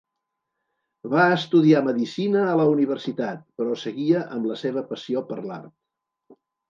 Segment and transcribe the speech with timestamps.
[1.13, 6.39] Va estudiar medicina a la universitat, però seguia amb la seva passió per l'art.